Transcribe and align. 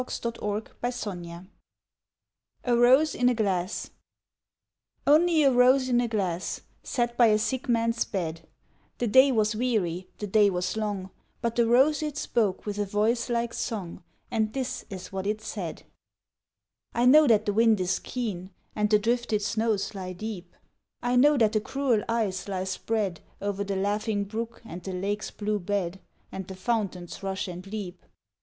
A 0.01 0.03
ROSE 0.03 0.15
IN 1.13 1.25
A 1.25 1.43
GLASS 1.43 1.45
83 1.85 2.63
A 2.73 2.75
ROSE 2.97 3.13
IN 3.15 3.29
A 3.29 3.35
GLASS 3.35 3.79
ONLY 5.05 5.43
a 5.43 5.51
rose 5.51 5.89
in 5.89 6.01
a 6.01 6.07
glass, 6.07 6.61
Set 6.81 7.15
by 7.15 7.27
a 7.27 7.37
sick 7.37 7.69
man's 7.69 8.03
bed; 8.03 8.47
The 8.97 9.05
day 9.05 9.31
was 9.31 9.55
weary, 9.55 10.09
the 10.17 10.25
day 10.25 10.49
was 10.49 10.75
long, 10.75 11.11
But 11.39 11.55
the 11.55 11.67
rose 11.67 12.01
it 12.01 12.17
spoke 12.17 12.65
with 12.65 12.79
a 12.79 12.85
voice 12.87 13.29
like 13.29 13.53
song, 13.53 14.03
And 14.31 14.53
this 14.53 14.85
is 14.89 15.11
what 15.11 15.27
it 15.27 15.39
said:" 15.39 15.83
I 16.95 17.05
know 17.05 17.27
that 17.27 17.45
the 17.45 17.53
wind 17.53 17.79
is 17.79 17.99
keen, 17.99 18.49
And 18.75 18.89
the 18.89 18.97
drifted 18.97 19.43
snows 19.43 19.93
lie 19.93 20.13
deep; 20.13 20.55
I 21.03 21.15
know 21.15 21.37
that 21.37 21.51
the 21.51 21.61
cruel 21.61 22.03
ice 22.09 22.47
lies 22.47 22.71
spread 22.71 23.21
O'er 23.39 23.63
the 23.63 23.75
laughing 23.75 24.23
brook 24.23 24.63
and 24.65 24.81
the 24.81 24.93
lake's 24.93 25.29
blue 25.29 25.59
bed, 25.59 25.99
And 26.31 26.47
the 26.47 26.55
fountain's 26.55 27.21
rush 27.21 27.47
and 27.47 27.67
leap. 27.67 28.03